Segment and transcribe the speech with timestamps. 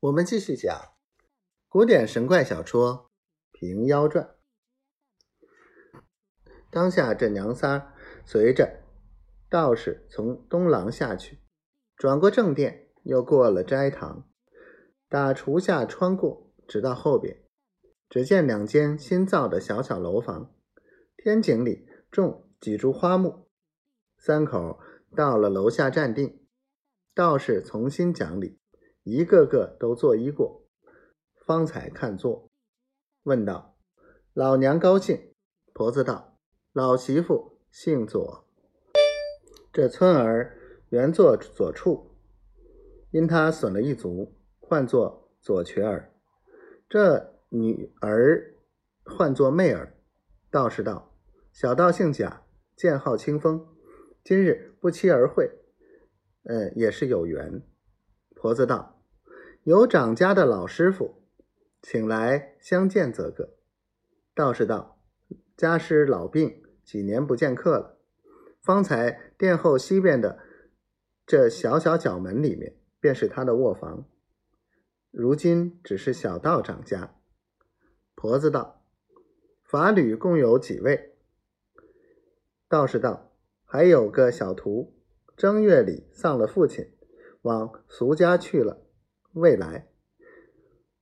[0.00, 0.92] 我们继续讲
[1.68, 3.10] 古典神怪小说
[3.58, 4.24] 《平妖传》。
[6.70, 8.82] 当下这娘仨随着
[9.48, 11.40] 道士从东廊下去，
[11.96, 14.28] 转过正殿，又过了斋堂，
[15.08, 17.42] 打厨下穿过，直到后边，
[18.10, 20.54] 只见两间新造的小小楼房，
[21.16, 23.48] 天井里种几株花木。
[24.18, 24.78] 三口
[25.16, 26.46] 到了楼下站定，
[27.14, 28.60] 道士重新讲理。
[29.06, 30.66] 一个个都作揖过，
[31.46, 32.50] 方才看座，
[33.22, 33.76] 问道
[34.34, 35.32] ：“老娘高兴。”
[35.72, 36.36] 婆子道
[36.74, 38.44] ：“老媳妇姓左，
[39.72, 42.16] 这村儿原作左处，
[43.12, 46.12] 因他损了一足，唤作左瘸儿。
[46.88, 48.56] 这女儿
[49.04, 49.96] 唤作妹儿。”
[50.50, 51.14] 道士道
[51.54, 52.42] ：“小道姓贾，
[52.74, 53.68] 剑号清风，
[54.24, 55.48] 今日不期而会，
[56.42, 57.62] 呃，也是有缘。”
[58.34, 58.95] 婆子道。
[59.66, 61.24] 有长家的老师傅，
[61.82, 63.56] 请来相见则个。
[64.32, 65.00] 道士道
[65.58, 67.98] ：“家师老病，几年不见客了。
[68.62, 70.38] 方才殿后西边的
[71.26, 74.08] 这小小角门里面，便是他的卧房。
[75.10, 77.16] 如今只是小道长家。”
[78.14, 78.84] 婆子道
[79.66, 81.16] ：“法侣共有几位？”
[82.70, 83.32] 道士道
[83.66, 84.94] ：“还有个小徒，
[85.36, 86.92] 正月里丧了父亲，
[87.42, 88.82] 往俗家去了。”
[89.36, 89.86] 未来，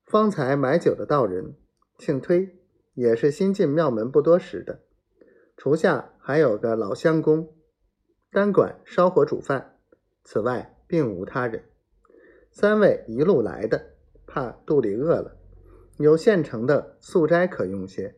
[0.03, 1.55] 方才买酒的道人
[2.01, 2.59] 姓推，
[2.95, 4.83] 也是新进庙门不多时的。
[5.57, 7.55] 厨下还有个老乡公，
[8.33, 9.79] 单管烧火煮饭，
[10.25, 11.63] 此外并无他人。
[12.51, 13.95] 三位一路来的，
[14.27, 15.37] 怕肚里饿了，
[15.99, 18.17] 有现成的素斋可用些。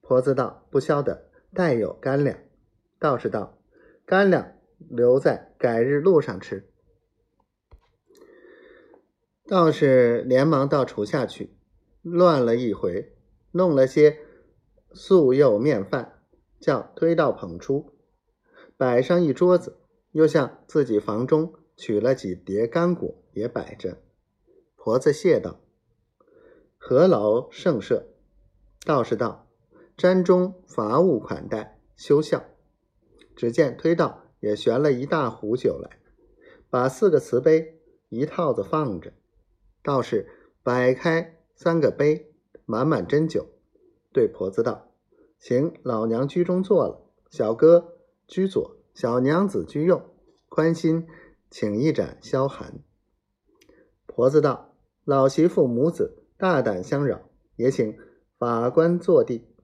[0.00, 2.36] 婆子道：“不消的，带有干粮。”
[2.98, 3.56] 道士道
[4.04, 6.68] ：“干粮留在改日路上吃。”
[9.48, 11.56] 道士连忙到厨下去，
[12.02, 13.14] 乱了一回，
[13.52, 14.18] 弄了些
[14.90, 16.20] 素肉面饭，
[16.58, 17.92] 叫推到捧出，
[18.76, 19.78] 摆上一桌子，
[20.10, 23.98] 又向自己房中取了几碟干果，也摆着。
[24.74, 25.60] 婆子谢道
[26.76, 28.08] ：“何劳圣设？”
[28.84, 29.48] 道士道
[29.96, 32.44] ：“瞻中乏物款待，休笑。”
[33.36, 36.00] 只见推道也悬了一大壶酒来，
[36.68, 39.12] 把四个瓷杯一套子放着。
[39.86, 40.26] 道士
[40.64, 43.46] 摆开三个杯，满满斟酒，
[44.12, 44.90] 对婆子道
[45.38, 50.02] ：“请老娘居中坐了，小哥居左，小娘子居右，
[50.48, 51.06] 宽心
[51.50, 52.80] 请一盏消寒。”
[54.06, 54.74] 婆子道
[55.06, 57.96] ：“老媳妇母子大胆相扰，也请
[58.40, 59.54] 法官坐地。”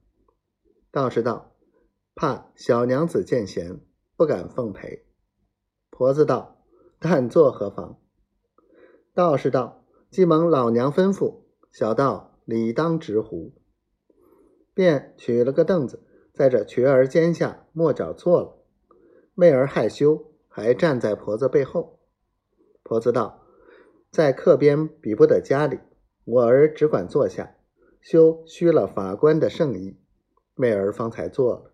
[0.93, 1.57] 道士道
[2.15, 3.81] ：“怕小娘子见贤，
[4.17, 5.05] 不敢奉陪。”
[5.91, 6.63] 婆子道
[7.01, 7.99] ：“但坐何妨？”
[9.15, 9.82] 道士道。
[10.13, 11.37] 既蒙老娘吩咐，
[11.71, 13.55] 小道理当直呼，
[14.75, 16.03] 便取了个凳子，
[16.35, 18.59] 在这瘸儿肩下末角坐了。
[19.35, 21.99] 媚儿害羞，还站在婆子背后。
[22.83, 23.47] 婆子道
[24.13, 25.79] ：“在客边比不得家里，
[26.25, 27.57] 我儿只管坐下，
[28.03, 29.97] 休虚了法官的圣意。”
[30.55, 31.73] 媚儿方才坐了，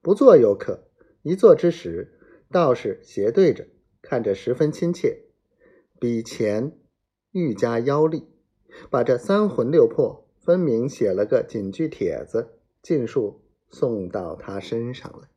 [0.00, 0.84] 不坐犹可。
[1.22, 2.20] 一坐之时，
[2.52, 3.66] 道士斜对着，
[4.00, 5.24] 看着十分亲切，
[5.98, 6.77] 比前。
[7.38, 8.24] 愈加妖力，
[8.90, 13.40] 把这三魂六魄分明写了个锦句帖子，尽数
[13.70, 15.28] 送到他身上了。